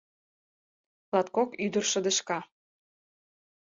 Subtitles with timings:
[1.13, 2.39] Латкок ӱдыр шыдешка.